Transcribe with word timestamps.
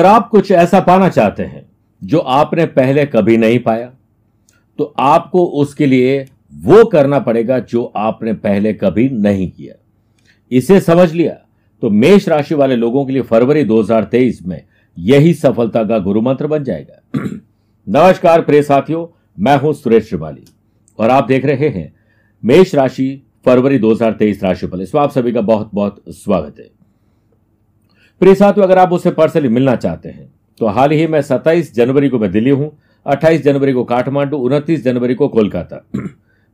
अगर 0.00 0.08
आप 0.08 0.28
कुछ 0.28 0.50
ऐसा 0.50 0.80
पाना 0.80 1.08
चाहते 1.08 1.42
हैं 1.42 1.70
जो 2.04 2.18
आपने 2.18 2.66
पहले 2.66 3.04
कभी 3.06 3.36
नहीं 3.36 3.58
पाया 3.58 3.90
तो 4.78 4.84
आपको 4.98 5.44
उसके 5.44 5.86
लिए 5.86 6.24
वो 6.54 6.84
करना 6.84 7.18
पड़ेगा 7.18 7.58
जो 7.58 7.92
आपने 7.96 8.32
पहले 8.32 8.72
कभी 8.72 9.08
नहीं 9.08 9.50
किया। 9.50 9.74
इसे 10.50 10.80
समझ 10.80 11.12
लिया 11.12 11.34
तो 11.82 11.90
मेष 11.90 12.28
राशि 12.28 12.54
वाले 12.54 12.76
लोगों 12.76 13.04
के 13.06 13.12
लिए 13.12 13.22
फरवरी 13.22 13.64
2023 13.64 14.42
में 14.46 14.62
यही 14.98 15.34
सफलता 15.34 15.84
का 15.84 15.98
गुरु 15.98 16.20
मंत्र 16.20 16.46
बन 16.46 16.64
जाएगा। 16.64 17.02
नमस्कार 17.88 18.40
प्रिय 18.40 18.62
साथियों, 18.62 19.06
मैं 19.38 19.58
हूँ 19.58 19.72
सुरेश 19.72 20.08
श्रिवाली 20.08 20.44
और 20.98 21.10
आप 21.10 21.26
देख 21.26 21.44
रहे 21.44 21.68
हैं 21.68 21.92
मेष 22.44 22.74
राशि 22.74 23.22
फरवरी 23.44 23.78
2023 23.78 24.42
राशिफल। 24.42 24.80
इसमें 24.80 25.02
आप 25.02 25.10
सभी 25.10 25.32
का 25.32 25.40
बहुत 25.40 25.70
बहुत 25.74 26.02
स्वागत 26.08 26.54
है। 26.58 26.79
प्रिय 28.20 28.34
साथियों, 28.34 28.66
अगर 28.66 28.78
आप 28.78 28.92
उससे 28.92 29.10
पर्सनली 29.10 29.48
मिलना 29.48 29.74
चाहते 29.76 30.08
हैं 30.08 30.32
तो 30.60 30.66
हाल 30.68 30.90
ही 30.90 31.06
में 31.06 31.20
27 31.22 31.72
जनवरी 31.74 32.08
को 32.08 32.18
मैं 32.18 32.30
दिल्ली 32.32 32.50
हूँ 32.50 32.70
28 33.06 33.42
जनवरी 33.42 33.72
को 33.72 33.84
काठमांडू, 33.84 34.36
उनतीस 34.38 34.82
जनवरी 34.84 35.14
को 35.14 35.28
कोलकाता। 35.28 35.76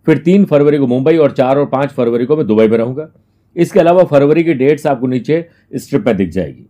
फिर 0.07 0.19
तीन 0.19 0.45
फरवरी 0.45 0.79
को 0.79 0.87
मुंबई 0.87 1.17
और 1.17 1.33
चार 1.33 1.59
और 1.59 1.67
पाँच 1.67 1.91
फरवरी 1.91 2.27
को 2.27 2.37
मैं 2.37 2.47
दुबई 2.47 2.69
में 2.69 2.77
रहूँगा। 2.79 3.09
इसके 3.57 3.81
अलावा 3.81 4.05
फरवरी 4.05 4.45
की 4.45 4.55
डेट्स 4.55 4.87
आपको 4.87 5.07
नीचे 5.07 5.45
स्ट्रिप 5.75 6.07
में 6.07 6.17
दिख 6.17 6.31
जाएगी। 6.31 6.67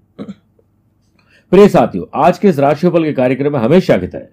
प्रिय 1.53 1.69
साथियों, 1.69 2.05
आज 2.17 2.39
के 2.39 2.49
इस 2.49 2.59
राशिफल 2.59 3.05
के 3.05 3.13
कार्यक्रम 3.13 3.53
में 3.53 3.59
हमेशा 3.61 3.97
की 3.97 4.07
तरह, 4.07 4.27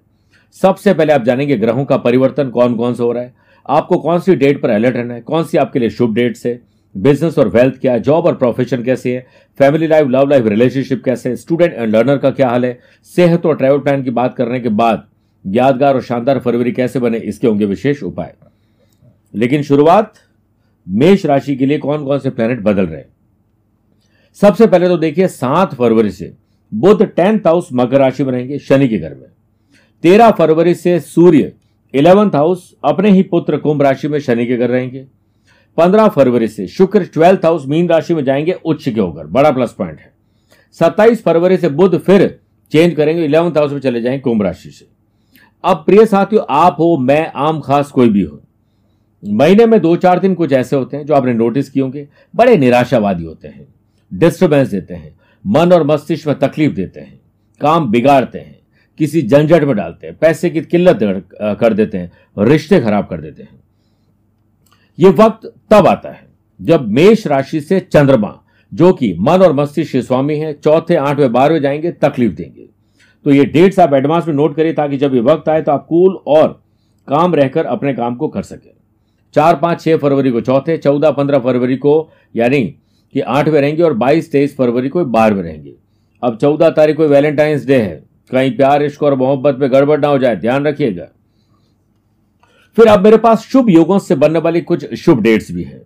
सबसे 0.57 0.93
पहले 0.93 1.13
आप 1.13 1.23
जानेंगे 1.23 1.57
ग्रहों 1.57 1.85
का 1.85 1.97
परिवर्तन 1.99 2.49
कौन 2.49 2.75
कौन 2.75 2.93
सा 2.93 3.03
हो 3.03 3.11
रहा 3.11 3.23
है, 3.23 3.33
आपको 3.65 3.97
कौन 3.97 4.19
सी 4.19 4.35
डेट 4.35 4.61
पर 4.61 4.69
अलर्ट 4.69 4.95
रहना 4.95 5.13
है, 5.13 5.21
कौन 5.21 5.43
सी 5.43 5.57
आपके 5.57 5.79
लिए 5.79 5.89
शुभ 5.91 6.13
डेट्स 6.15 6.45
है 6.45 6.61
बिज़नेस 6.95 7.37
और 7.39 7.47
वेल्थ 7.47 7.79
क्या 7.81 7.93
है, 7.93 7.99
जॉब 7.99 8.25
और 8.25 8.35
प्रोफेशन 8.35 8.83
कैसे 8.83 9.15
है, 9.15 9.25
family 9.59 9.87
life, 9.87 10.07
love 10.07 10.29
life, 10.29 10.47
relationship 10.47 11.03
कैसे 11.03 11.29
है, 11.29 11.35
स्टूडेंट 11.35 11.73
एंड 11.73 11.95
लर्नर 11.95 12.17
का 12.17 12.29
क्या 12.31 12.49
हाल 12.49 12.65
है, 12.65 12.79
सेहत 13.15 13.45
और 13.45 13.57
ट्रैवल 13.57 13.79
प्लान 13.79 14.03
की 14.03 14.09
बात 14.11 14.35
करने 14.35 14.59
के 14.59 14.69
बाद 14.71 15.07
यादगार 15.45 15.95
और 15.95 16.01
शानदार 16.01 16.39
फरवरी 16.39 16.71
कैसे 16.71 16.99
बने, 16.99 17.17
इसके 17.17 17.47
होंगे 17.47 17.65
विशेष 17.65 18.03
उपाय। 18.03 18.33
लेकिन 19.33 19.63
शुरुआत 19.63 20.13
मेष 20.87 21.25
राशि 21.25 21.55
के 21.55 21.65
लिए 21.65 21.77
कौन 21.77 22.05
कौन 22.05 22.19
से 22.19 22.29
प्लैनेट 22.29 22.61
बदल 22.61 22.85
रहे 22.85 23.03
सबसे 24.37 24.67
पहले 24.67 24.87
तो 24.87 24.97
देखिए, 24.97 25.27
सात 25.27 25.73
फरवरी 25.73 26.11
से 26.11 26.33
बुद्ध 26.71 27.05
टेंथ 27.05 27.47
हाउस 27.47 27.69
मकर 27.73 27.99
राशि 27.99 28.23
में 28.23 28.31
रहेंगे, 28.31 28.59
शनि 28.59 28.87
के 28.87 28.97
घर 28.97 29.09
में। 29.09 29.27
तेरह 30.03 30.31
फरवरी 30.31 30.73
से 30.75 30.99
सूर्य 30.99 31.51
इलेवंथ 31.93 32.35
हाउस 32.35 32.73
अपने 32.83 33.11
ही 33.11 33.23
पुत्र 33.23 33.57
कुंभ 33.57 33.81
राशि 33.81 34.07
में 34.07 34.19
शनि 34.19 34.45
के 34.45 34.57
घर 34.57 34.69
रहेंगे। 34.69 35.05
पंद्रह 35.77 36.07
फरवरी 36.07 36.47
से 36.47 36.67
शुक्र 36.67 37.05
ट्वेल्थ 37.05 37.45
हाउस 37.45 37.65
मीन 37.67 37.87
राशि 37.89 38.13
में 38.13 38.23
जाएँगे, 38.23 38.51
उच्च 38.65 38.89
के 38.89 38.99
होकर। 38.99 39.27
बड़ा 39.27 39.51
प्लस 39.51 39.73
पॉइंट 39.73 39.99
है। 39.99 40.13
सत्ताईस 40.71 41.23
फरवरी 41.23 41.57
से 41.57 41.69
बुद्ध 41.69 41.97
फिर 41.97 42.39
चेंज 42.71 42.93
करेंगे 42.93 43.25
इलेवंथ 43.25 43.57
हाउस 43.57 43.71
में 43.71 43.79
चले 43.79 44.01
जाएँगे 44.01 44.19
कुंभ 44.19 44.41
राशि 44.41 44.69
से। 44.69 44.87
अब 45.63 45.77
प्रिय 45.77 46.05
साथियों, 46.05 46.43
आप 46.49 46.75
हो, 46.79 46.97
मैं, 46.97 47.31
आम, 47.35 47.59
खास 47.59 47.91
कोई 47.91 48.09
भी 48.09 48.21
हो। 48.21 48.39
महीने 49.23 49.65
में 49.65 49.79
दो 49.79 49.95
चार 49.95 50.19
दिन 50.19 50.33
कुछ 50.35 50.53
ऐसे 50.53 50.75
होते 50.75 50.97
हैं 50.97 51.05
जो 51.05 51.13
आपने 51.13 51.33
नोटिस 51.33 51.69
किए 51.69 51.83
होंगे, 51.83 52.07
बड़े 52.35 52.57
निराशावादी 52.57 53.23
होते 53.23 53.47
हैं 53.47 53.67
डिस्टर्बेंस 54.11 54.67
देते 54.67 54.93
हैं, 54.93 55.15
मन 55.45 55.71
और 55.71 55.83
मस्तिष्क 55.83 56.27
में 56.27 56.37
तकलीफ़ 56.39 56.73
देते 56.73 56.99
हैं, 56.99 57.19
काम 57.61 57.89
बिगाड़ते 57.91 58.39
हैं, 58.39 58.59
किसी 58.99 59.21
झंझट 59.21 59.63
में 59.63 59.75
डालते 59.75 60.07
हैं, 60.07 60.17
पैसे 60.17 60.49
की 60.49 60.61
किल्लत 60.61 60.99
कर 61.59 61.73
देते 61.73 61.97
हैं, 61.97 62.11
रिश्ते 62.39 62.79
खराब 62.79 63.05
कर 63.05 63.21
देते 63.21 63.43
हैं। 63.43 63.62
यह 64.99 65.09
वक्त 65.09 65.53
तब 65.71 65.87
आता 65.87 66.09
है, 66.09 66.27
जब 66.61 66.87
मेष 66.87 67.27
राशि 67.27 67.61
से 67.61 67.79
चंद्रमा, 67.79 68.39
जो 68.73 68.93
कि 68.93 69.15
मन 69.19 69.37
और 69.37 69.53
मस्तिष्क 69.53 69.97
स्वामी 69.97 70.35
है, 70.35 70.53
चौथे, 70.53 70.95
आठवें, 70.95 71.31
बारहवें 71.31 71.61
जाएँगे, 71.61 71.91
तकलीफ़ 71.91 72.33
देंगे। 72.33 72.69
तो 73.23 73.31
ये 73.31 73.45
डेट्स 73.45 73.79
आप 73.79 73.93
एडवांस 73.93 74.27
में 74.27 74.35
नोट 74.35 74.55
करिए, 74.55 74.73
ताकि 74.73 74.97
जब 74.97 75.15
ये 75.15 75.21
वक्त 75.21 75.49
आए 75.49 75.61
तो 75.61 75.71
आप 75.71 75.85
कूल 75.89 76.19
और 76.27 76.63
काम 77.07 77.35
रहकर 77.35 77.65
अपने 77.65 77.93
काम 77.93 78.15
को 78.15 78.27
कर 78.27 78.41
सके। 78.41 78.71
चार, 79.33 79.55
पाँच, 79.55 79.81
छह 79.81 79.97
फरवरी 79.97 80.31
को 80.31 80.41
चौथे, 80.41 80.77
चौदह, 80.77 81.11
पंद्रह 81.11 81.39
फरवरी 81.39 81.77
को, 81.77 82.09
यानी 82.35 82.63
कि 83.13 83.19
आठवें 83.19 83.61
रहेंगे 83.61 83.83
और 83.83 83.93
बाईस, 83.93 84.31
तेईस 84.31 84.57
फरवरी 84.57 84.89
को 84.89 85.05
बारहवें 85.05 85.43
रहेंगे। 85.43 85.73
अब 86.23 86.37
चौदह 86.37 86.69
तारीख 86.69 86.97
को 86.97 87.07
वैलेंटाइंस 87.07 87.65
डे 87.65 87.75
है। 87.75 88.03
कहीं 88.31 88.57
प्यार, 88.57 88.83
इश्क 88.83 89.03
और 89.03 89.15
मोहब्बत 89.15 89.57
में 89.59 89.71
गड़बड़ 89.71 89.99
ना 89.99 90.07
हो 90.07 90.17
जाए, 90.17 90.35
ध्यान 90.35 90.67
रखिएगा। 90.67 91.07
फिर 92.75 92.87
अब 92.87 93.03
मेरे 93.03 93.17
पास 93.17 93.39
शुभ 93.39 93.69
योगों 93.69 93.99
से 93.99 94.15
बनने 94.15 94.39
वाली 94.39 94.61
कुछ 94.61 94.93
शुभ 94.93 95.19
डेट्स 95.19 95.51
भी 95.51 95.63
है। 95.63 95.83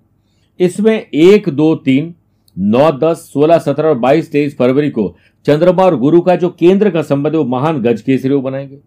इसमें 0.60 1.08
एक, 1.14 1.50
दो, 1.50 1.76
तीन, 1.76 2.16
नौ, 2.58 2.92
दस, 2.92 3.18
सोलह, 3.18 3.58
सत्रह 3.58 3.90
और 3.90 3.98
बाईस, 3.98 4.32
तेईस 4.32 4.58
फरवरी 4.58 4.90
को 4.90 5.16
चंद्रमा 5.46 5.84
और 5.84 5.98
गुरु 5.98 6.22
का 6.22 6.36
जो 6.36 6.50
केंद्र 6.50 6.90
का 6.90 7.02
संबंध 7.02 7.34
है, 7.34 7.40
वो 7.40 7.46
महान 7.46 7.82
गज 7.82 8.02
केसरी 8.02 8.36
बनाएँगे। 8.36 8.78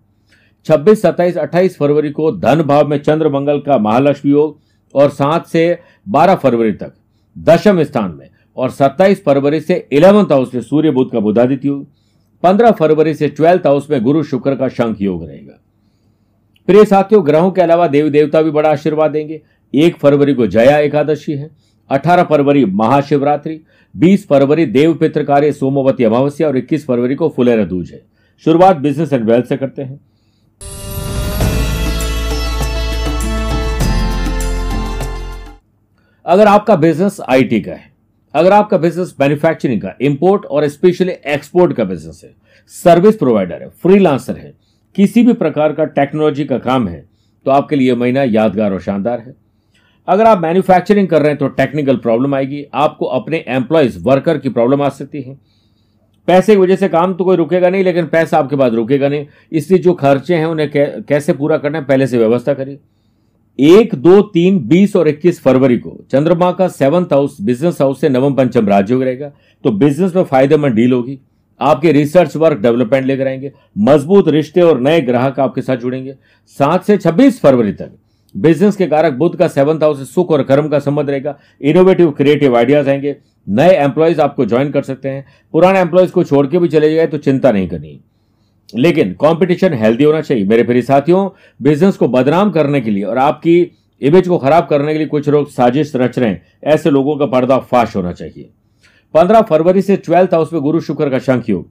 छब्बीस, 0.64 1.02
सत्ताईस, 1.02 1.38
अट्ठाईस 1.38 1.76
फरवरी 1.78 2.10
को 2.10 2.32
धन 2.32 2.62
भाव 2.62 2.88
में 2.88 2.98
चंद्र 2.98 3.28
मंगल 3.28 3.58
का 3.58 3.78
महालक्ष्मी 3.78 4.32
योग 4.32 4.58
और 4.94 5.10
सात 5.10 5.46
से 5.46 5.78
बारह 6.08 6.34
फरवरी 6.34 6.72
तक 6.72 6.92
दशम 7.38 7.82
स्थान 7.82 8.10
में 8.10 8.30
और 8.56 8.70
सत्ताईस 8.70 9.24
फरवरी 9.24 9.60
से 9.60 9.88
इलेवंथ 9.92 10.32
हाउस 10.32 10.54
में 10.54 10.62
सूर्य 10.62 10.90
बुद्ध 10.90 11.12
का 11.12 11.20
बुधादित्य 11.20 11.68
योग, 11.68 11.86
पंद्रह 12.42 12.70
फरवरी 12.70 13.14
से 13.14 13.28
ट्वेल्थ 13.28 13.66
हाउस 13.66 13.90
में 13.90 14.02
गुरु 14.02 14.22
शुक्र 14.22 14.54
का 14.54 14.68
शंख 14.68 14.96
योग 15.00 15.24
रहेगा। 15.24 15.59
प्रिय 16.70 16.84
साथियों, 16.84 17.24
ग्रहों 17.26 17.50
के 17.50 17.60
अलावा 17.60 17.86
देवी 17.86 18.10
देवता 18.10 18.40
भी 18.42 18.50
बड़ा 18.50 18.70
आशीर्वाद 18.70 19.10
देंगे। 19.10 19.40
एक 19.74 19.96
फरवरी 19.96 20.34
को 20.34 20.46
जया 20.46 20.76
एकादशी 20.78 21.32
है, 21.32 21.48
अठारह 21.90 22.22
फरवरी 22.22 22.64
महाशिवरात्रि, 22.64 23.58
बीस 23.94 24.26
फरवरी 24.28 24.66
देव 24.66 24.94
पित्र 24.94 25.24
कार्य 25.24 25.52
सोमवती 25.52 26.04
अमावस्या 26.04 26.48
और 26.48 26.56
इक्कीस 26.56 26.86
फरवरी 26.86 27.14
को 27.14 27.28
फुलेरा 27.28 27.64
दूज 27.64 27.90
है। 27.90 28.00
शुरुआत 28.44 28.76
बिज़नेस 28.76 29.12
एंड 29.12 29.24
वेल्थ 29.30 29.46
से 29.46 29.56
करते 29.56 29.82
हैं। 29.82 30.00
अगर 36.26 36.46
आपका 36.46 36.76
बिज़नेस 36.76 37.20
आईटी 37.28 37.60
का 37.60 37.72
है, 37.72 37.92
अगर 38.34 38.52
आपका 38.52 38.78
बिज़नेस 38.78 39.14
मैन्युफैक्चरिंग 39.20 39.82
का 39.82 39.96
इंपोर्ट 40.02 40.46
और 40.46 40.68
स्पेशली 40.68 41.12
एक्सपोर्ट 41.26 41.76
का 41.76 41.84
बिज़नेस 41.84 42.20
है 42.24 42.34
सर्विस 42.68 43.16
प्रोवाइडर 43.16 43.62
है 43.62 43.68
फ्रीलांसर 43.82 44.36
है 44.36 44.69
किसी 44.96 45.22
भी 45.22 45.32
प्रकार 45.34 45.72
का 45.72 45.84
टेक्नोलॉजी 45.86 46.44
का 46.44 46.58
काम 46.60 46.88
है 46.88 47.04
तो 47.46 47.50
आपके 47.50 47.76
लिए 47.76 47.94
महीना 47.94 48.22
यादगार 48.24 48.72
और 48.72 48.80
शानदार 48.80 49.20
है। 49.20 49.34
अगर 50.08 50.26
आप 50.26 50.40
मैन्युफैक्चरिंग 50.40 51.08
कर 51.08 51.22
रहे 51.22 51.30
हैं 51.30 51.38
तो 51.38 51.48
टेक्निकल 51.50 51.96
प्रॉब्लम 51.98 52.34
आएगी। 52.34 52.64
आपको 52.74 53.06
अपने 53.06 53.44
एम्प्लॉयज़ 53.48 53.98
वर्कर 54.02 54.38
की 54.38 54.48
प्रॉब्लम 54.50 54.82
आ 54.82 54.88
सकती 54.90 55.22
है। 55.22 55.38
पैसे 56.28 56.54
की 56.54 56.60
वजह 56.60 56.76
से 56.76 56.88
काम 56.88 57.14
तो 57.14 57.24
कोई 57.24 57.36
रुकेगा 57.36 57.68
नहीं, 57.70 57.84
लेकिन 57.84 58.06
पैसा 58.06 58.38
आपके 58.38 58.56
पास 58.56 58.72
रुकेगा 58.72 59.08
नहीं। 59.08 59.26
इसलिए 59.52 59.80
जो 59.80 59.92
खर्चे 59.94 60.34
हैं, 60.34 60.46
उन्हें 60.46 60.70
कैसे 60.72 61.32
पूरा 61.32 61.58
करना 61.58 61.78
है, 61.78 61.84
पहले 61.84 62.06
से 62.06 62.18
व्यवस्था 62.18 62.54
करिए। 62.54 62.78
एक, 63.58 63.94
दो, 63.94 64.20
तीन, 64.24 64.58
बीस 64.68 64.96
और 64.96 65.08
इक्कीस 65.08 65.40
फरवरी 65.42 65.78
को 65.78 65.96
चंद्रमा 66.10 66.50
का 66.52 66.68
सेवंथ 66.68 67.12
हाउस 67.12 67.40
बिज़नेस 67.40 67.80
हाउस 67.80 68.00
से 68.00 68.08
नवम 68.08 68.34
पंचम 68.34 68.68
राज्य 68.68 68.94
रहेगा 68.96 69.32
तो 69.64 69.70
बिज़नेस 69.72 70.14
में 70.16 70.22
फ़ायदेमंद 70.24 70.74
डील 70.74 70.92
होगी। 70.92 71.18
आपके 71.60 71.92
रिसर्च 71.92 72.36
वर्क 72.36 72.58
डेवलपमेंट 72.58 73.06
लेकर 73.06 73.26
आएँगे, 73.26 73.52
मज़बूत 73.78 74.28
रिश्ते 74.28 74.60
और 74.60 74.80
नए 74.80 75.00
ग्राहक 75.00 75.40
आपके 75.40 75.62
साथ 75.62 75.76
जुड़ेंगे। 75.76 76.14
सात 76.46 76.84
से 76.84 76.96
छब्बीस 76.96 77.40
फरवरी 77.40 77.72
तक 77.72 77.90
बिज़नेस 78.36 78.76
के 78.76 78.86
कारक 78.86 79.12
बुद्ध 79.12 79.38
का 79.38 79.48
सेवंथ 79.48 79.80
हाउस 79.80 80.14
सुख 80.14 80.30
और 80.30 80.42
कर्म 80.42 80.68
का 80.68 80.78
संबंध 80.78 81.10
रहेगा। 81.10 81.38
इनोवेटिव 81.62 82.10
क्रिएटिव 82.10 82.56
आइडियाज़ 82.56 82.90
आएँगे। 82.90 83.16
नए 83.48 83.70
एम्प्लॉयज़ 83.70 84.20
आपको 84.20 84.46
ज्वाइन 84.46 84.70
कर 84.70 84.82
सकते 84.82 85.08
हैं। 85.08 85.26
पुराने 85.52 85.80
एम्प्लॉयज़ 85.80 86.10
को 86.10 86.24
छोड़ 86.24 86.46
के 86.46 86.58
भी 86.58 86.68
चले 86.68 86.94
जाए 86.94 87.06
तो 87.06 87.18
चिंता 87.18 87.52
नहीं 87.52 87.68
करनी। 87.68 88.00
लेकिन 88.76 89.12
कंपटीशन 89.12 89.74
हेल्दी 89.74 90.04
होना 90.04 90.20
चाहिए। 90.20 90.44
मेरे 90.44 90.62
प्रिय 90.62 90.82
साथियों 90.82 91.28
बिज़नेस 91.62 91.96
को 91.96 92.08
बदनाम 92.08 92.50
करने 92.50 92.80
के 92.80 92.90
लिए 92.90 93.04
और 93.04 93.18
आपकी 93.18 93.60
इमेज 94.02 94.28
को 94.28 94.38
खराब 94.38 94.66
करने 94.66 94.92
के 94.92 94.98
लिए 94.98 95.06
कुछ 95.06 95.28
लोग 95.28 95.50
साजिश 95.50 95.92
रच 95.96 96.18
रहे 96.18 96.28
हैं। 96.28 96.42
ऐसे 96.64 96.90
लोगों 96.90 97.16
का 97.16 97.26
पर्दा 97.26 97.58
फाश 97.58 97.96
होना 97.96 98.12
चाहिए। 98.12 98.50
पंद्रह 99.14 99.40
फरवरी 99.42 99.82
से 99.82 99.96
ट्वेल्थ 99.96 100.34
हाउस 100.34 100.52
में 100.52 100.60
गुरु 100.62 100.80
शुक्र 100.80 101.08
का 101.10 101.18
शंख 101.18 101.48
योग। 101.48 101.66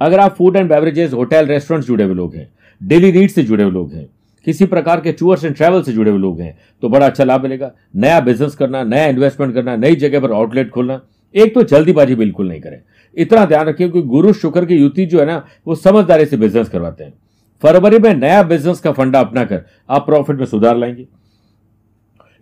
अगर 0.00 0.20
आप 0.20 0.34
food 0.36 0.56
and 0.56 0.68
beverages 0.68 1.12
hotel 1.12 1.46
restaurant 1.46 1.84
जुड़े 1.86 2.04
हुए 2.04 2.14
लोग 2.14 2.34
हैं 2.34 2.48
डेली 2.80 3.12
नीड 3.12 3.30
से 3.30 3.42
जुड़े 3.42 3.62
हुए 3.64 3.72
लोग 3.72 3.92
हैं, 3.92 4.06
किसी 4.46 4.66
प्रकार 4.66 5.00
के 5.00 5.12
टूर्स 5.12 5.44
एंड 5.44 5.54
ट्रैवल 5.56 5.82
से 5.82 5.92
जुड़े 5.92 6.10
हुए 6.10 6.20
लोग 6.20 6.40
हैं 6.40 6.56
तो 6.82 6.88
बड़ा 6.88 7.06
अच्छा 7.06 7.24
लाभ 7.24 7.42
मिलेगा। 7.42 7.70
नया 7.96 8.20
बिज़नेस 8.20 8.54
करना, 8.54 8.82
नया 8.84 9.06
इन्वेस्टमेंट 9.06 9.54
करना, 9.54 9.76
नई 9.76 9.96
जगह 9.96 10.20
पर 10.20 10.32
आउटलेट 10.32 10.70
खोलना, 10.70 11.00
एक 11.34 11.54
तो 11.54 11.62
जल्दीबाजी 11.64 12.14
बिल्कुल 12.14 12.48
नहीं 12.48 12.60
करें। 12.60 12.80
इतना 13.16 13.44
ध्यान 13.46 13.66
रखिए 13.66 13.88
क्योंकि 13.88 14.08
गुरु 14.08 14.32
शुक्र 14.34 14.64
की 14.64 14.76
युति 14.76 15.06
जो 15.06 15.20
है 15.20 15.26
ना, 15.26 15.44
वो 15.66 15.74
समझदारी 15.76 16.24
से 16.24 16.36
बिज़नेस 16.36 16.68
करवाते 16.68 17.04
हैं। 17.04 17.12
फरवरी 17.62 17.98
में 17.98 18.14
नया 18.14 18.42
बिज़नेस 18.44 18.80
का 18.80 18.92
फंडा 18.92 19.20
अपनाकर 19.20 19.64
आप 19.90 20.06
प्रॉफिट 20.06 20.36
में 20.36 20.46
सुधार 20.46 20.76
लाएँगे। 20.76 21.06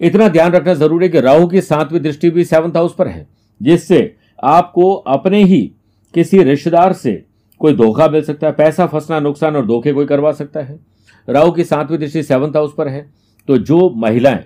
इतना 0.01 0.29
ध्यान 0.29 0.53
रखना 0.53 0.75
ज़रूरी 0.75 1.07
है 1.07 1.13
कि 1.13 1.21
राहु 1.21 1.47
की 1.47 1.61
सातवीं 1.61 2.01
दृष्टि 2.01 2.31
भी 2.31 2.45
सेवंथ 2.45 2.77
हाउस 2.77 2.95
पर 2.95 3.09
है, 3.09 3.27
जिससे 3.61 4.01
आपको 4.45 4.93
अपने 4.93 5.45
ही 5.45 5.73
किसी 6.15 6.43
रिश्तेदार 6.43 6.93
से 6.93 7.25
कोई 7.61 7.73
धोखा 7.73 8.09
मिल 8.09 8.23
सकता 8.23 8.47
है, 8.47 8.53
पैसा 8.53 8.87
फंसना, 8.87 9.21
नुकसान 9.21 9.57
और 9.57 9.67
धोखे 9.67 9.93
कोई 9.93 10.07
करवा 10.07 10.33
सकता 10.33 10.61
है। 10.61 10.81
राहु 11.29 11.53
की 11.53 11.65
सातवीं 11.65 11.99
दृष्टि 11.99 12.23
सेवंथ 12.23 12.51
हाउस 12.51 12.75
पर 12.79 12.89
है। 12.89 13.11
तो 13.49 13.57
जो 13.59 13.91
महिलाएँ 13.91 14.45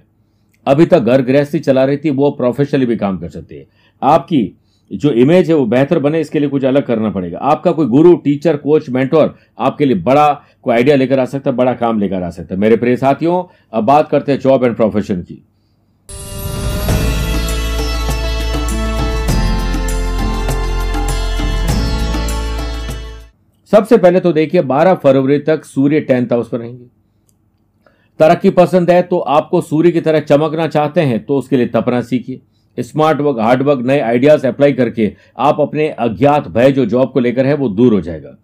अभी 0.67 0.87
तक 0.87 1.01
घर 1.01 1.23
गृहस्थी 1.23 1.59
चला 1.59 1.85
रही 1.85 1.97
थी, 1.97 2.11
वो 2.11 2.31
प्रोफेशनली 2.31 2.87
भी 2.87 2.97
काम 2.97 3.19
कर 3.19 3.29
सकती 3.29 3.55
है। 3.55 3.67
आपकी 4.03 4.59
जो 4.93 5.11
इमेज 5.11 5.51
है, 5.51 5.57
वो 5.57 5.67
बेहतर 5.67 5.99
बने, 5.99 6.21
इसके 6.21 6.39
लिए 6.39 6.49
कुछ 6.49 6.65
अलग 6.65 6.87
करना 6.87 7.11
पड़ेगा। 7.11 7.39
आपका 7.39 7.73
कोई 7.73 7.87
गुरु 7.87 8.17
टीचर 8.17 8.57
कोच 8.57 8.91
मेंटोर 8.91 9.35
आपके 9.59 9.85
लिए 9.85 9.97
बड़ा 9.97 10.43
कोई 10.63 10.75
आइडिया 10.75 10.97
लेकर 10.97 11.19
आ 11.19 11.25
सकता 11.25 11.51
है, 11.51 11.57
बड़ा 11.57 11.73
काम 11.73 12.01
लेकर 12.01 12.23
आ 12.23 12.31
सकता 12.31 12.55
है। 12.55 12.61
मेरे 12.61 12.77
प्रिय 12.77 12.97
साथियों, 12.97 13.43
अब 13.73 13.85
बात 13.85 14.09
करते 14.09 14.33
हैं 14.33 14.39
जॉब 14.39 14.65
एंड 14.65 14.77
प्रोफेशन 14.77 15.23
की। 15.23 15.45
सबसे 23.73 23.97
पहले 23.97 24.21
तो 24.21 24.33
देखिए 24.33 24.63
12 24.63 24.95
फरवरी 24.95 25.39
तक 25.39 25.65
सूर्य 25.65 26.01
टेंथ 26.01 26.33
हाउस 26.33 26.49
पर 26.49 26.59
रहेंगे। 26.59 26.85
तरक्की 28.21 28.51
पसंद 28.53 28.91
है 28.91 29.01
तो 29.03 29.19
आपको 29.19 29.61
सूर्य 29.61 29.91
की 29.91 30.01
तरह 30.01 30.21
चमकना 30.23 30.67
चाहते 30.69 31.01
हैं 31.01 31.25
तो 31.25 31.37
उसके 31.37 31.57
लिए 31.57 31.67
तपना 31.67 32.01
सीखिए। 32.03 32.41
स्मार्ट 32.79 33.21
वर्क, 33.21 33.39
हार्ड 33.41 33.63
वर्क, 33.63 33.81
नए 33.81 33.99
आइडियाज़ 34.01 34.47
अप्लाई 34.47 34.73
करके 34.73 35.13
आप 35.39 35.61
अपने 35.61 35.89
अज्ञात 35.89 36.49
भय 36.49 36.73
जो 36.73 36.87
जॉब 36.87 37.13
को 37.13 37.21
लेकर 37.21 37.47
है 37.47 37.55
वो 37.55 37.69
दूर 37.71 37.95
हो 37.95 38.01
जाएगा। 38.01 38.37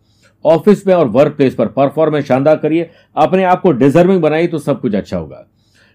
ऑफ़िस 0.45 0.87
में 0.87 0.95
और 0.95 1.09
वर्क 1.09 1.37
प्लेस 1.37 1.55
पर 1.55 1.69
परफॉर्मेंस 1.69 2.25
शानदार 2.27 2.57
करिए। 2.57 2.91
अपने 3.17 3.45
आप 3.45 3.61
को 3.63 3.73
डिजर्विंग 3.73 4.21
बनाइए 4.23 4.47
तो 4.47 4.59
सब 4.59 4.81
कुछ 4.81 4.95
अच्छा 4.95 5.17
होगा। 5.17 5.47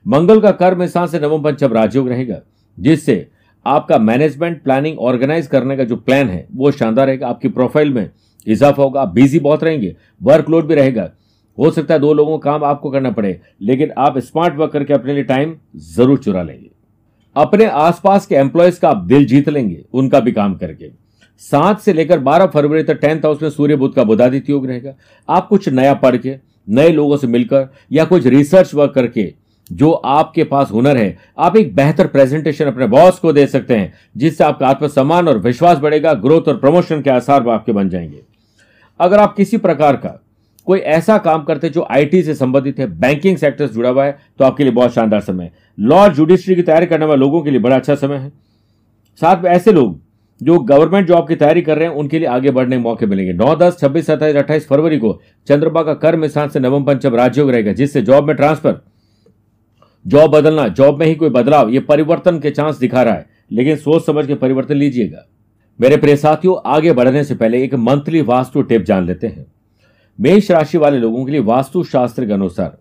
मंगल 0.05 0.41
का 0.41 0.51
कर्म 0.53 0.85
स्थान 0.85 1.07
से 1.07 1.19
नवम 1.19 1.43
पंचम 1.43 1.73
राजयोग 1.73 2.09
रहेगा, 2.09 2.39
जिससे 2.77 3.27
आपका 3.65 3.97
मैनेजमेंट 3.99 4.61
प्लानिंग 4.63 4.99
ऑर्गेनाइज 4.99 5.47
करने 5.47 5.77
का 5.77 5.83
जो 5.83 5.95
प्लान 5.95 6.29
है, 6.29 6.47
वो 6.51 6.71
शानदार 6.71 7.07
रहेगा। 7.07 7.27
आपकी 7.27 7.47
प्रोफ़ाइल 7.49 7.93
में 7.93 8.09
इजाफा 8.47 8.83
होगा, 8.83 9.01
आप 9.01 9.13
बिज़ी 9.13 9.39
बहुत 9.39 9.63
रहेंगे 9.63 9.95
वर्कलोड 10.23 10.67
भी 10.67 10.75
रहेगा। 10.75 11.09
हो 11.57 11.71
सकता 11.71 11.93
है 11.93 11.99
दो 11.99 12.13
लोगों 12.13 12.37
का 12.37 12.51
काम 12.51 12.63
आपको 12.63 12.89
करना 12.89 13.11
पड़े, 13.11 13.39
लेकिन 13.61 13.91
आप 13.97 14.17
स्मार्ट 14.17 14.55
वर्क 14.55 14.71
करके 14.71 14.93
अपने 14.93 15.13
लिए 15.13 15.23
टाइम 15.23 15.55
ज़रूर 15.77 16.17
चुरा 16.17 16.43
लेंगे। 16.43 16.69
अपने 17.35 17.65
आसपास 17.65 18.25
के 18.25 18.35
एम्प्लॉयज़ 18.35 18.79
का 18.79 18.89
आप 18.89 18.97
दिल 18.97 19.25
जीत 19.25 19.49
लेंगे, 19.49 19.85
उनका 19.93 20.19
भी 20.19 20.31
काम 20.31 20.55
करके। 20.55 20.89
सात 21.37 21.79
से 21.79 21.93
लेकर 21.93 22.19
बारह 22.19 22.45
फरवरी 22.45 22.83
तक 22.83 22.93
टेंथ 22.93 23.19
हाउस 23.19 23.41
में 23.41 23.49
सूर्य 23.49 23.75
बुद्ध 23.75 23.95
का 23.95 24.03
बुधादित्य 24.03 24.53
योग 24.53 24.67
रहेगा। 24.67 24.93
आप 25.29 25.47
कुछ 25.47 25.69
नया 25.69 25.93
पढ़ 25.93 26.17
के 26.17 26.35
नए 26.69 26.89
लोगों 26.89 27.17
से 27.17 27.27
मिलकर, 27.27 27.67
या 27.91 28.05
कुछ 28.05 28.25
रिसर्च 28.25 28.73
वर्क 28.73 28.91
करके, 28.91 29.33
जो 29.71 29.91
आपके 29.91 30.43
पास 30.43 30.71
हुनर 30.71 30.97
है, 30.97 31.17
आप 31.39 31.57
एक 31.57 31.75
बेहतर 31.75 32.07
प्रेजेंटेशन 32.07 32.65
अपने 32.65 32.87
बॉस 32.87 33.19
को 33.19 33.33
दे 33.33 33.47
सकते 33.47 33.75
हैं, 33.75 33.93
जिससे 34.17 34.43
आपका 34.43 34.67
आत्मसम्मान 34.67 35.27
और 35.27 35.37
विश्वास 35.37 35.77
बढ़ेगा 35.77 36.13
ग्रोथ 36.13 36.41
और 36.41 36.57
प्रमोशन 36.57 37.01
के 37.01 37.09
आसार 37.09 37.49
आपके 37.49 37.71
बन 37.71 37.89
जाएँगे। 37.89 38.34
अगर 38.99 39.17
आप 39.17 39.35
किसी 39.35 39.57
प्रकार 39.57 39.95
का 39.95 40.21
कोई 40.67 40.79
ऐसा 40.79 41.17
काम 41.17 41.43
करते 41.43 41.69
जो 41.69 41.85
आईटी 41.91 42.21
से 42.23 42.33
संबंधित 42.35 42.79
है 42.79 42.85
बैंकिंग 42.99 43.37
सेक्टर 43.37 43.67
से 43.67 43.73
जुड़ा 43.73 43.89
हुआ 43.89 44.05
है 44.05 44.17
तो 44.39 44.45
आपके 44.45 44.63
लिए 44.63 44.71
बहुत 44.71 44.93
शानदार 44.93 45.21
समय 45.21 45.43
है। 45.43 45.53
लॉ 45.79 46.07
जुडिशरी 46.09 46.55
की 46.55 46.61
तैयारी 46.61 46.85
करने 46.85 47.05
वाले 47.05 47.19
लोगों 47.19 47.41
के 47.41 47.49
लिए 47.49 47.59
बड़ा 47.59 47.75
अच्छा 47.75 47.95
समय 47.95 48.15
है। 48.15 48.29
साथ 49.21 49.43
में 49.43 49.49
ऐसे 49.51 49.71
लोग 49.71 49.99
जो 50.41 50.57
गवर्नमेंट 50.59 51.07
जॉब 51.07 51.27
की 51.27 51.35
तैयारी 51.35 51.61
कर 51.61 51.77
रहे 51.77 51.87
हैं, 51.87 51.95
उनके 51.95 52.19
लिए 52.19 52.27
आगे 52.27 52.51
बढ़ने 52.51 52.75
के 52.75 52.81
मौके 52.81 53.05
मिलेंगे। 53.05 53.33
नौ, 53.33 53.55
दस, 53.55 53.77
छब्बीस, 53.79 54.05
सत्ताईस, 54.05 54.35
अट्ठाईस 54.35 54.67
फरवरी 54.67 54.97
को 54.97 55.19
चंद्रमा 55.47 55.83
का 55.83 55.93
कर्म 55.93 56.27
स्थान 56.27 56.49
से 56.49 56.59
नवम 56.59 56.83
पंचम 56.83 57.15
राज्योग 57.15 57.49
रहेगा, 57.49 57.73
जिससे 57.73 58.01
जॉब 58.01 58.27
में 58.27 58.35
ट्रांसफ़र 58.35 58.81
जॉब 60.05 60.31
बदलना 60.31 60.67
जॉब 60.67 60.99
में 60.99 61.05
ही 61.07 61.15
कोई 61.15 61.29
बदलाव, 61.29 61.69
ये 61.69 61.79
परिवर्तन 61.79 62.39
के 62.39 62.51
चांस 62.51 62.79
दिखा 62.79 63.03
रहा 63.03 63.13
है। 63.13 63.25
लेकिन 63.51 63.75
सोच 63.75 64.05
समझ 64.05 64.25
के 64.27 64.35
परिवर्तन 64.35 64.75
लीजिएगा। 64.75 65.25
मेरे 65.79 65.95
प्रिय 65.97 66.15
साथियों, 66.15 66.55
आगे 66.65 66.91
बढ़ने 66.93 67.23
से 67.23 67.35
पहले 67.35 67.63
एक 67.63 67.73
मंथली 67.75 68.21
वास्तु 68.23 68.61
टिप 68.61 68.81
जान 68.81 69.05
लेते 69.05 69.27
हैं। 69.27 69.45
मेष 70.19 70.51
राशि 70.51 70.77
वाले 70.77 70.99
लोगों 70.99 71.25
के 71.25 71.31
लिए 71.31 71.41
वास्तु 71.41 71.83
शास्त्र 71.83 72.25
के 72.27 72.33
अनुसार, 72.33 72.77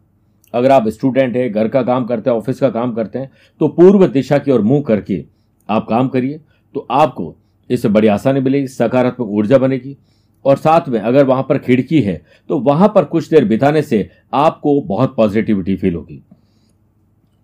अगर 0.55 0.71
आप 0.71 0.89
स्टूडेंट 0.89 1.37
है, 1.37 1.49
घर 1.51 1.69
का 1.69 1.83
काम 1.83 2.05
करते 2.07 2.31
हैं, 2.31 2.37
ऑफ़िस 2.37 2.61
का 2.61 2.69
काम 2.71 2.95
करते 2.95 3.19
हैं 3.19 3.31
तो 3.61 3.69
पूर्व 3.71 4.07
दिशा 4.09 4.39
की 4.39 4.51
ओर 4.51 4.63
मुँह 4.63 4.83
करके 4.83 5.25
आप 5.69 5.87
काम 5.89 6.09
करिए 6.09 6.41
तो 6.75 6.87
आपको 6.93 7.35
इससे 7.71 7.89
बड़ी 7.89 8.09
आसानी 8.09 8.41
मिलेगी, 8.41 8.67
सकारात्मक 8.69 9.29
ऊर्जा 9.29 9.59
बनेगी। 9.59 9.97
और 10.45 10.57
साथ 10.57 10.89
में 10.89 10.99
अगर 11.01 11.25
वहाँ 11.25 11.43
पर 11.43 11.59
खिड़की 11.59 12.01
है 12.03 12.21
तो 12.51 12.59
वहाँ 12.61 12.93
पर 12.95 13.05
कुछ 13.07 13.29
देर 13.31 13.45
बिताने 13.45 13.83
से 13.83 14.09
आपको 14.35 14.81
बहुत 14.83 15.15
पॉजिटिविटी 15.17 15.77
फील 15.77 15.95
होगी। 15.95 16.23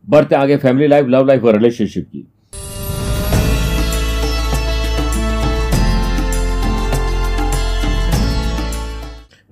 बढ़ते 0.05 0.35
आगे, 0.35 0.57
फैमिली 0.57 0.87
लाइफ, 0.87 1.07
लव 1.07 1.27
लाइफ 1.27 1.45
और 1.45 1.55
रिलेशनशिप 1.55 2.07
की। 2.07 2.27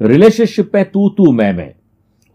रिलेशनशिप 0.02 0.70
में 0.74 0.90
तू 0.90 1.08
तू, 1.08 1.32
मैं 1.32 1.52
मैं। 1.52 1.74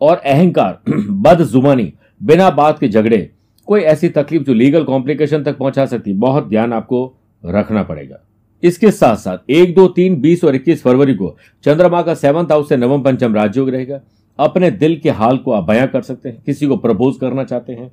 और 0.01 0.18
अहंकार 0.18 0.81
बद 1.10 1.42
जुबानी 1.42 1.94
बिना 2.24 2.50
बात 2.50 2.80
के 2.80 2.88
झगड़े, 2.88 3.30
कोई 3.65 3.81
ऐसी 3.81 4.10
तकलीफ़ 4.10 4.44
जो 4.44 4.54
लीगल 4.54 4.83
कॉम्प्लिकेशन 4.83 5.44
तक 5.44 5.57
पहुँचा 5.57 5.86
सकती, 5.86 6.13
बहुत 6.13 6.50
ध्यान 6.50 6.74
आपको 6.74 7.13
रखना 7.45 7.83
पड़ेगा। 7.83 8.19
इसके 8.63 8.92
साथ 8.92 9.15
साथ 9.15 9.38
एक, 9.50 9.75
दो, 9.75 9.88
तीन, 9.88 10.21
बीस 10.21 10.44
और 10.44 10.56
इक्कीस 10.56 10.83
फरवरी 10.83 11.13
को 11.13 11.38
चंद्रमा 11.63 12.01
का 12.01 12.13
सेवंथ 12.13 12.45
हाउस 12.45 12.69
से 12.69 12.77
नवम 12.77 13.01
पंचम 13.01 13.36
राजयोग 13.36 13.69
रहेगा। 13.69 14.01
अपने 14.39 14.71
दिल 14.71 15.00
के 15.00 15.10
हाल 15.10 15.38
को 15.38 15.51
आप 15.51 15.63
बयां 15.63 15.88
कर 15.88 16.01
सकते 16.01 16.30
हैं, 16.30 16.44
किसी 16.45 16.68
को 16.68 16.77
प्रपोज 16.77 17.15
करना 17.21 17.44
चाहते 17.44 17.74
हैं। 17.74 17.92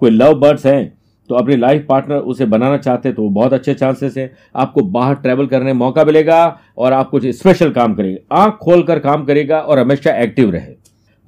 कोई 0.00 0.10
लव 0.10 0.34
बर्ड्स 0.34 0.66
हैं 0.66 0.98
तो 1.28 1.34
अपनी 1.34 1.56
लाइफ 1.56 1.86
पार्टनर 1.88 2.16
उसे 2.16 2.46
बनाना 2.46 2.76
चाहते 2.76 3.12
तो 3.12 3.28
बहुत 3.30 3.52
अच्छे 3.52 3.74
चांसेस 3.74 4.16
है। 4.18 4.30
आपको 4.56 4.82
बाहर 4.82 5.14
ट्रैवल 5.14 5.46
करने 5.46 5.72
मौका 5.72 6.04
मिलेगा 6.04 6.58
और 6.78 6.92
आप 6.92 7.10
कुछ 7.10 7.26
स्पेशल 7.28 7.70
काम 7.70 7.94
करेंगे। 7.94 8.18
आँख 8.32 8.54
खोलकर 8.54 8.98
काम 8.98 9.24
करेगा 9.24 9.60
और 9.60 9.78
हमेशा 9.78 10.16
एक्टिव 10.16 10.50
रहे। 10.50 10.74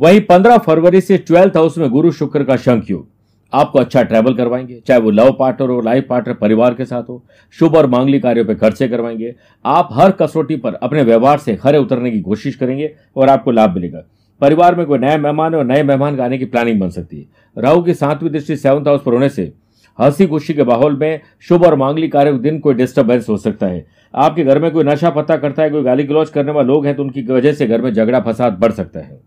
वहीं 0.01 0.21
पंद्रह 0.21 0.59
फरवरी 0.59 1.01
से 1.01 1.19
ट्वेल्थ 1.19 1.57
हाउस 1.57 1.79
में 1.79 1.89
गुरु 1.91 2.11
शुक्र 2.13 2.45
का 2.45 2.57
शंख 2.57 2.91
योग। 2.91 3.07
आपको 3.53 3.79
अच्छा 3.79 4.03
ट्रैवल 4.03 4.35
करवाएँगे, 4.35 4.81
चाहे 4.87 5.01
वो 5.01 5.11
लव 5.11 5.31
पार्टनर 5.39 5.69
हो, 5.69 5.81
लाइफ 5.81 6.07
पार्टनर, 6.09 6.35
परिवार 6.35 6.75
के 6.75 6.85
साथ 6.85 7.03
हो, 7.03 7.23
शुभ 7.59 7.77
और 7.77 7.87
मांगली 7.87 8.19
कार्यों 8.21 8.45
पर 8.45 8.55
खर्चे 8.55 8.89
करवाएँगे। 8.89 9.35
आप 9.65 9.89
हर 9.93 10.11
कसौटी 10.13 10.57
पर 10.57 10.75
अपने 10.75 11.03
व्यवहार 11.03 11.39
से 11.39 11.55
खरे 11.57 11.79
उतरने 11.79 12.11
की 12.11 12.21
कोशिश 12.21 12.57
करेंगे 12.57 12.91
और 13.17 13.29
आपको 13.29 13.51
लाभ 13.51 13.75
मिलेगा। 13.75 14.03
परिवार 14.41 14.75
में 14.75 14.85
कोई 14.87 14.99
नए 14.99 15.17
मेहमान 15.17 15.55
और 15.55 15.65
नए 15.65 15.83
मेहमान 15.83 16.17
का 16.17 16.25
आने 16.25 16.39
की 16.39 16.45
प्लानिंग 16.45 16.81
बन 16.81 16.91
सकती 16.91 17.19
है। 17.19 17.27
राहु 17.57 17.83
की 17.83 17.95
सातवीं 17.95 18.31
दृष्टि 18.31 18.57
सेवंथ 18.57 18.87
हाउस 18.87 19.03
पर 19.03 19.13
होने 19.13 19.29
से 19.29 19.53
हँसी 19.99 20.27
खुशी 20.27 20.55
के 20.55 20.65
माहौल 20.65 20.97
में 20.97 21.21
शुभ 21.49 21.65
और 21.67 21.75
मांगली 21.77 22.09
कार्य 22.09 22.33
दिन 22.35 22.59
कोई 22.61 22.75
डिस्टर्बेंस 22.75 23.29
हो 23.29 23.37
सकता 23.39 23.67
है। 23.67 23.85
आपके 24.15 24.45
घर 24.45 24.59
में 24.59 24.71
कोई 24.71 24.85
नशा 24.85 25.11
पता 25.11 25.37
करता 25.37 25.63
है, 25.63 25.71
कोई 25.71 25.83
गाली 25.83 26.05
गलौज 26.05 26.31
करने 26.31 26.53
वाले 26.53 26.69
लोग 26.69 26.87
हैं 26.87 26.95
तो 26.97 27.03
उनकी 27.03 27.23
वजह 27.25 27.53
से 27.53 27.67
घर 27.67 27.83
में 27.83 27.93
झगड़ा 27.93 28.21
फसाद 28.23 28.59
बढ़ 28.61 28.73
सकता 28.73 29.01
है। 29.01 29.21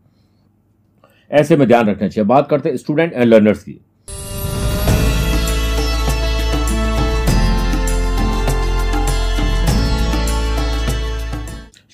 ऐसे 1.31 1.57
में 1.57 1.67
ध्यान 1.67 1.89
रखना 1.89 2.07
चाहिए। 2.07 2.27
बात 2.27 2.49
करते 2.49 2.69
हैं 2.69 2.77
स्टूडेंट 2.77 3.13
एंड 3.13 3.25
लर्नर्स 3.25 3.63
की। 3.63 3.79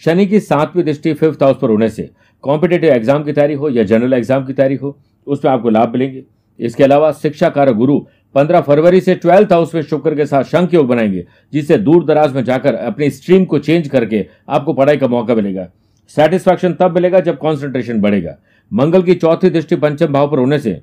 शनि 0.01 0.25
की 0.25 0.39
सातवीं 0.39 0.83
दृष्टि 0.83 1.13
फिफ्थ 1.13 1.43
हाउस 1.43 1.57
पर 1.61 1.69
होने 1.69 1.89
से 1.89 2.09
कॉम्पिटेटिव 2.43 2.91
एग्ज़ाम 2.91 3.23
की 3.23 3.33
तैयारी 3.33 3.53
हो 3.53 3.69
या 3.69 3.83
जनरल 3.83 4.13
एग्ज़ाम 4.13 4.45
की 4.45 4.53
तैयारी 4.53 4.75
हो 4.75 4.97
उसमें 5.27 5.51
आपको 5.51 5.69
लाभ 5.69 5.93
मिलेंगे। 5.93 6.23
इसके 6.59 6.83
अलावा 6.83 7.11
शिक्षा 7.13 7.49
कार्य 7.49 7.73
गुरु 7.73 7.99
पंद्रह 8.37 8.61
फरवरी 8.61 8.99
से 9.01 9.13
ट्वेल्थ 9.15 9.51
हाउस 9.53 9.73
में 9.75 9.81
शुक्र 9.81 10.15
के 10.15 10.25
साथ 10.25 10.43
शंख 10.43 10.73
योग 10.73 10.87
बनाएँगे, 10.87 11.25
जिससे 11.53 11.77
दूर 11.77 12.03
दराज 12.05 12.35
में 12.35 12.43
जाकर 12.43 12.75
अपनी 12.75 13.09
स्ट्रीम 13.09 13.45
को 13.45 13.59
चेंज 13.59 13.87
करके 13.89 14.25
आपको 14.49 14.73
पढ़ाई 14.73 14.97
का 14.97 15.07
मौका 15.07 15.35
मिलेगा। 15.35 15.67
सेटिस्फैक्शन 16.11 16.73
तब 16.73 16.95
मिलेगा 16.95 17.19
जब 17.19 17.37
कॉन्सेंट्रेशन 17.37 18.01
बढ़ेगा। 18.01 18.35
मंगल 18.71 19.03
की 19.03 19.13
चौथी 19.15 19.49
दृष्टि 19.49 19.75
पंचम 19.75 20.13
भाव 20.13 20.29
पर 20.31 20.39
होने 20.39 20.59
से 20.59 20.79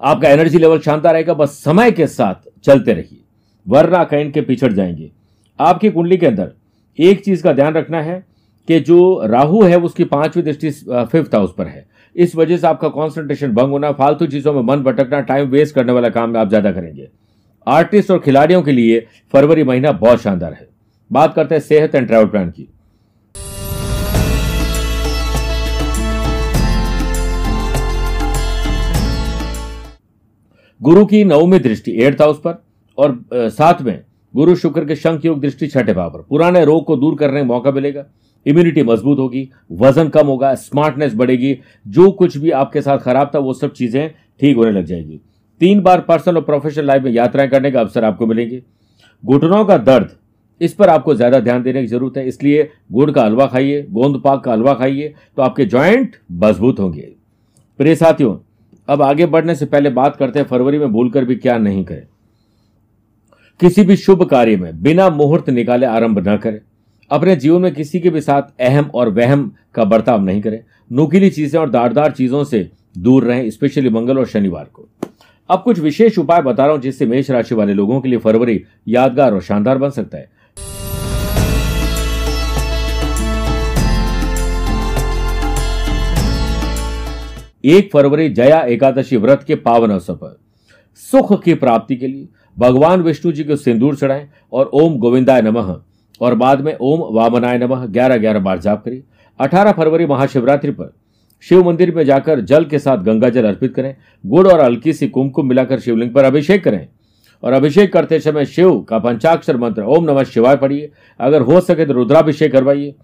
आपका 0.00 0.28
एनर्जी 0.28 0.58
लेवल 0.58 0.78
शानदार 0.78 1.12
रहेगा, 1.14 1.34
बस 1.34 1.50
समय 1.64 1.92
के 1.92 2.06
साथ 2.06 2.48
चलते 2.64 2.92
रहिए। 2.92 3.20
वरना 3.66 4.04
कहीं 4.04 4.30
के 4.32 4.40
पिछड़ 4.40 4.72
जाएँगे। 4.72 5.10
आपकी 5.58 5.90
कुंडली 5.90 6.16
के 6.16 6.26
अंदर 6.26 6.52
एक 6.98 7.24
चीज़ 7.24 7.42
का 7.42 7.52
ध्यान 7.52 7.74
रखना 7.74 8.02
है 8.02 8.24
कि 8.68 8.80
जो 8.80 9.26
राहु 9.26 9.62
है, 9.62 9.78
उसकी 9.78 10.04
पांचवी 10.04 10.42
दृष्टि 10.42 10.70
फिफ्थ 10.70 11.34
हाउस 11.34 11.54
पर 11.58 11.66
है। 11.66 11.86
इस 12.16 12.34
वजह 12.36 12.56
से 12.56 12.66
आपका 12.66 12.88
कॉन्सेंट्रेशन 12.88 13.52
भंग 13.54 13.70
होना, 13.70 13.90
फालतू 13.92 14.26
चीज़ों 14.26 14.52
में 14.52 14.62
मन 14.64 14.82
भटकना 14.82 15.20
टाइम 15.22 15.48
वेस्ट 15.48 15.74
करने 15.74 15.92
वाला 15.92 16.08
काम 16.10 16.36
आप 16.36 16.48
ज़्यादा 16.48 16.72
करेंगे। 16.72 17.08
आर्टिस्ट 17.66 18.10
और 18.10 18.18
खिलाड़ियों 18.18 18.62
के 18.62 18.72
लिए 18.72 19.00
फरवरी 19.34 19.64
महीना 19.64 19.92
बहुत 19.94 20.22
शानदार 20.22 20.52
है। 20.52 20.68
बात 21.10 21.34
करते 21.34 21.54
हैं 21.54 21.62
सेहत 21.62 21.94
एंड 21.94 22.06
ट्रैवल 22.06 22.26
प्लान 22.26 22.50
की। 22.50 22.68
गुरु 30.80 31.04
की 31.06 31.24
नवमी 31.24 31.58
दृष्टि 31.60 31.92
एट्थ 31.96 32.20
हाउस 32.22 32.38
पर, 32.38 32.62
और 32.98 33.22
साथ 33.32 33.82
में 33.82 34.02
गुरु 34.34 34.54
शुक्र 34.56 34.84
के 34.84 34.96
शंख 34.96 35.24
योग 35.24 35.40
दृष्टि, 35.40 35.66
छठे 35.66 35.92
भाव 35.92 36.10
पर। 36.10 36.22
पुराने 36.22 36.64
रोग 36.64 36.84
को 36.84 36.96
दूर 36.96 37.16
करने 37.16 37.40
का 37.40 37.46
मौका 37.46 37.70
मिलेगा। 37.72 38.04
इम्यूनिटी 38.46 38.82
मज़बूत 38.82 39.18
होगी, 39.18 39.48
वज़न 39.72 40.08
कम 40.08 40.26
होगा 40.26 40.54
स्मार्टनेस 40.56 41.14
बढ़ेगी, 41.14 41.56
जो 41.86 42.10
कुछ 42.12 42.36
भी 42.36 42.50
आपके 42.52 42.82
साथ 42.82 42.98
खराब 43.00 43.30
था 43.34 43.38
वो 43.38 43.54
सब 43.54 43.72
चीज़ें 43.72 44.10
ठीक 44.40 44.56
होने 44.56 44.70
लग 44.70 44.84
जाएगी। 44.84 45.20
तीन 45.60 45.80
बार 45.82 46.00
पर्सनल 46.02 46.36
और 46.36 46.42
प्रोफेशनल 46.42 46.86
लाइफ 46.86 47.02
में 47.02 47.10
यात्राएँ 47.12 47.48
करने 47.50 47.70
का 47.70 47.80
अवसर 47.80 48.04
आपको 48.04 48.26
मिलेंगे। 48.26 48.62
घुटनों 49.24 49.64
का 49.64 49.76
दर्द, 49.78 50.08
इस 50.60 50.72
पर 50.74 50.88
आपको 50.88 51.14
ज़्यादा 51.14 51.38
ध्यान 51.40 51.62
देने 51.62 51.80
की 51.80 51.86
ज़रूरत 51.86 52.16
है, 52.16 52.26
इसलिए 52.28 52.68
गुड़ 52.92 53.10
का 53.10 53.24
हलवा 53.24 53.46
खाइए, 53.46 53.82
गोंद 53.82 54.20
पाक 54.24 54.42
का 54.44 54.52
हलवा 54.52 54.74
खाइए 54.74 55.14
तो 55.36 55.42
आपके 55.42 55.64
ज्वाइंट 55.66 56.16
मज़बूत 56.34 56.80
होंगे। 56.80 57.12
प्रिय 57.78 57.94
साथियों, 57.94 58.36
अब 58.88 59.02
आगे 59.02 59.26
बढ़ने 59.26 59.54
से 59.54 59.66
पहले 59.66 59.90
बात 59.92 60.16
करते 60.16 60.38
हैं, 60.38 60.46
फरवरी 60.46 60.78
में 60.78 60.92
भूलकर 60.92 61.24
भी 61.24 61.36
क्या 61.36 61.56
नहीं 61.58 61.84
करें। 61.84 62.06
किसी 63.60 63.82
भी 63.82 63.96
शुभ 63.96 64.24
कार्य 64.24 64.56
में 64.56 64.82
बिना 64.82 65.08
मुहूर्त 65.10 65.50
निकाले 65.50 65.86
आरंभ 65.86 66.18
न 66.28 66.36
करें। 66.36 66.60
अपने 67.10 67.36
जीवन 67.36 67.62
में 67.62 67.74
किसी 67.74 68.00
के 68.00 68.10
भी 68.10 68.20
साथ 68.20 68.42
अहम 68.60 68.90
और 68.94 69.08
वहम 69.08 69.50
का 69.74 69.84
बर्ताव 69.84 70.20
नहीं 70.20 70.40
करें। 70.42 70.60
नुकीली 70.90 71.30
चीज़ें 71.30 71.60
और 71.60 71.70
दारदार 71.70 72.12
चीज़ों 72.12 72.44
से 72.44 72.68
दूर 72.98 73.24
रहें 73.24 73.50
स्पेशली 73.50 73.90
मंगल 73.90 74.18
और 74.18 74.26
शनिवार 74.26 74.64
को। 74.64 74.88
अब 75.50 75.62
कुछ 75.62 75.78
विशेष 75.78 76.18
उपाय 76.18 76.42
बता 76.42 76.64
रहा 76.64 76.74
हूँ 76.74 76.82
जिससे 76.82 77.06
मेष 77.06 77.30
राशि 77.30 77.54
वाले 77.54 77.74
लोगों 77.74 78.00
के 78.00 78.08
लिए 78.08 78.18
फरवरी 78.18 78.60
यादगार 78.88 79.34
और 79.34 79.42
शानदार 79.42 79.78
बन 79.78 79.90
सकता 79.90 80.18
है। 80.18 80.32
एक 87.66 87.90
फरवरी 87.92 88.28
जया 88.28 88.60
एकादशी 88.60 89.16
व्रत 89.16 89.44
के 89.46 89.54
पावन 89.54 89.90
अवसर 89.90 90.14
पर। 90.14 90.38
सुख 91.02 91.42
की 91.42 91.54
प्राप्ति 91.54 91.96
के 91.96 92.06
लिए 92.06 92.28
भगवान 92.58 93.02
विष्णु 93.02 93.32
जी 93.32 93.44
को 93.44 93.56
सिंदूर 93.56 93.96
चढ़ाएँ 93.96 94.28
और 94.52 94.70
ओम 94.74 94.98
गोविंदाय 94.98 95.42
नमः। 95.42 95.76
और 96.24 96.34
बाद 96.34 96.60
में 96.60 96.76
ओम 96.80 97.00
वामनाय 97.14 97.58
नमः 97.58 97.86
ग्यारह 97.86 98.16
ग्यारह 98.16 98.40
बार 98.40 98.58
जाप 98.58 98.84
करिए 98.84 99.02
अठारह 99.40 99.72
फरवरी 99.72 100.06
महाशिवरात्रि 100.06 100.70
पर 100.70 100.92
शिव 101.44 101.64
मंदिर 101.64 101.94
में 101.94 102.04
जाकर 102.04 102.40
जल 102.40 102.64
के 102.64 102.78
साथ 102.78 102.98
गंगा 102.98 103.28
जल 103.28 103.44
अर्पित 103.44 103.74
करें। 103.74 103.94
गुड़ 104.26 104.46
और 104.48 104.60
हल्की 104.60 104.92
सी 104.92 105.08
कुमकुम 105.08 105.48
मिलाकर 105.48 105.80
शिवलिंग 105.80 106.12
पर 106.14 106.24
अभिषेक 106.24 106.64
करें। 106.64 106.86
और 107.42 107.52
अभिषेक 107.52 107.92
करते 107.92 108.20
समय 108.20 108.44
शिव 108.44 108.78
का 108.80 108.98
पंचाक्षर 108.98 109.56
मंत्र 109.56 109.82
ओम 109.82 110.04
नमः 110.04 110.24
शिवाय 110.24 110.56
पढ़िए। 110.56 110.90
अगर 111.20 111.40
हो 111.40 111.60
सके 111.60 111.86
तो 111.86 111.92
रुद्राभिषेक 111.92 112.52
करवाइए। 112.52 112.94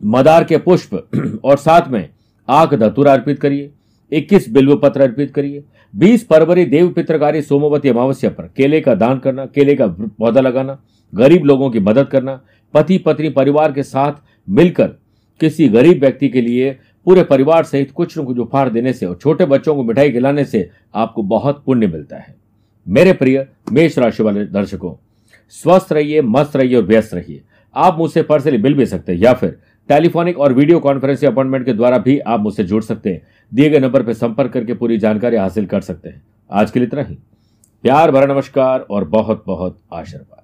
मदार 0.00 0.44
के 0.44 0.58
पुष्प 0.58 0.94
और 1.44 1.56
साथ 1.56 1.88
में 1.88 2.08
आख 2.48 2.74
धतुरा 2.74 3.12
अर्पित 3.12 3.40
करिए। 3.40 3.70
इक्कीस 4.12 4.48
बिल्व 4.50 4.76
पत्र 4.76 5.00
अर्पित 5.00 5.32
करिए। 5.34 5.62
बीस 5.94 6.26
फरवरी 6.28 6.64
देव 6.64 6.88
पित्रकारी 6.88 7.42
सोमवती 7.42 7.88
अमावस्या 7.88 8.30
पर 8.30 8.50
केले 8.56 8.80
का 8.80 8.94
दान 8.94 9.18
करना, 9.18 9.46
केले 9.46 9.74
का 9.74 9.86
पौधा 9.86 10.40
लगाना, 10.40 10.78
गरीब 11.12 11.44
लोगों 11.44 11.70
की 11.70 11.80
मदद 11.80 12.06
करना, 12.06 12.40
पति, 12.74 12.98
पत्नी, 12.98 13.28
परिवार 13.28 13.72
के 13.72 13.82
साथ 13.82 14.12
मिलकर 14.48 14.86
किसी 15.40 15.68
गरीब 15.68 16.00
व्यक्ति 16.00 16.28
के 16.28 16.40
लिए 16.40 16.70
पूरे 17.06 17.22
परिवार 17.24 17.64
सहित 17.64 17.90
कुछ 17.90 18.18
न 18.18 18.24
कुछ 18.24 18.38
उपहार 18.38 18.70
देने 18.70 18.92
से 18.92 19.06
और 19.06 19.16
छोटे 19.16 19.44
बच्चों 19.46 19.74
को 19.76 19.82
मिठाई 19.82 20.10
खिलाने 20.10 20.44
से 20.44 20.68
आपको 20.94 21.22
बहुत 21.22 21.62
पुण्य 21.66 21.86
मिलता 21.86 22.16
है। 22.16 22.34
मेरे 22.86 23.12
प्रिय 23.12 23.46
मेष 23.72 23.98
राशि 23.98 24.22
वाले 24.22 24.44
दर्शकों, 24.44 24.94
स्वस्थ 25.54 25.92
रहिए, 25.92 26.22
मस्त 26.22 26.56
रहिए 26.56 26.76
और 26.76 26.82
व्यस्त 26.82 27.14
रहिए। 27.14 27.42
आप 27.74 27.98
मुझसे 27.98 28.22
पर्सनली 28.22 28.58
मिल 28.58 28.74
भी 28.74 28.86
सकते 28.86 29.12
हैं 29.12 29.18
या 29.20 29.32
फिर 29.32 29.58
टेलीफोनिक 29.90 30.38
और 30.38 30.52
वीडियो 30.52 30.80
कॉन्फ्रेंसिंग 30.80 31.32
अपॉइंटमेंट 31.32 31.64
के 31.66 31.72
द्वारा 31.72 31.98
भी 31.98 32.18
आप 32.18 32.40
मुझसे 32.40 32.64
जुड़ 32.64 32.82
सकते 32.82 33.10
हैं। 33.10 33.22
दिए 33.54 33.70
गए 33.70 33.78
नंबर 33.78 34.02
पर 34.02 34.12
संपर्क 34.12 34.52
करके 34.52 34.74
पूरी 34.74 34.98
जानकारी 34.98 35.36
हासिल 35.36 35.66
कर 35.66 35.80
सकते 35.80 36.08
हैं। 36.08 36.22
आज 36.50 36.70
के 36.70 36.80
लिए 36.80 36.86
इतना 36.86 37.02
ही। 37.02 37.18
प्यार, 37.82 38.10
भरा 38.10 38.34
नमस्कार 38.34 38.80
और 38.80 39.04
बहुत 39.04 39.44
बहुत 39.46 39.78
आशीर्वाद। 39.92 40.39